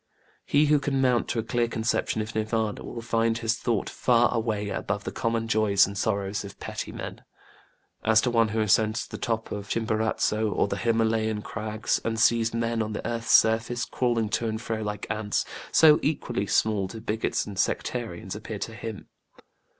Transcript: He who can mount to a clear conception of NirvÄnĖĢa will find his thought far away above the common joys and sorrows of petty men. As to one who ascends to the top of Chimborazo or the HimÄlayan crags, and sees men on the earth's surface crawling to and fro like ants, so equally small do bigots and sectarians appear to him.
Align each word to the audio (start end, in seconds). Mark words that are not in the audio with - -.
He 0.47 0.65
who 0.65 0.79
can 0.79 0.99
mount 0.99 1.27
to 1.27 1.37
a 1.37 1.43
clear 1.43 1.67
conception 1.67 2.21
of 2.23 2.33
NirvÄnĖĢa 2.33 2.79
will 2.79 3.01
find 3.03 3.37
his 3.37 3.59
thought 3.59 3.87
far 3.87 4.33
away 4.33 4.69
above 4.69 5.03
the 5.03 5.11
common 5.11 5.47
joys 5.47 5.85
and 5.85 5.95
sorrows 5.95 6.43
of 6.43 6.59
petty 6.59 6.91
men. 6.91 7.21
As 8.03 8.19
to 8.21 8.31
one 8.31 8.47
who 8.47 8.61
ascends 8.61 9.03
to 9.03 9.11
the 9.11 9.19
top 9.19 9.51
of 9.51 9.69
Chimborazo 9.69 10.49
or 10.51 10.67
the 10.67 10.77
HimÄlayan 10.77 11.43
crags, 11.43 12.01
and 12.03 12.19
sees 12.19 12.51
men 12.51 12.81
on 12.81 12.93
the 12.93 13.07
earth's 13.07 13.29
surface 13.35 13.85
crawling 13.85 14.29
to 14.29 14.47
and 14.47 14.59
fro 14.59 14.81
like 14.81 15.05
ants, 15.11 15.45
so 15.71 15.99
equally 16.01 16.47
small 16.47 16.87
do 16.87 16.99
bigots 16.99 17.45
and 17.45 17.59
sectarians 17.59 18.35
appear 18.35 18.57
to 18.57 18.73
him. 18.73 19.07